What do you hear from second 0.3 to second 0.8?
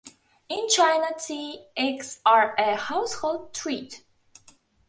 In